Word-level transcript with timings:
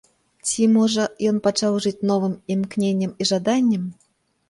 Ці, 0.47 0.63
можа, 0.77 1.05
ён 1.33 1.37
пачаў 1.49 1.79
жыць 1.87 2.05
новым 2.15 2.35
імкненнем 2.57 3.17
і 3.21 3.33
жаданнем? 3.35 3.89